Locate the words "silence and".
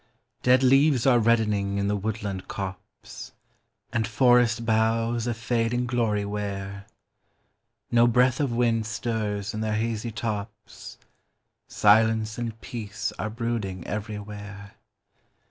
11.67-12.59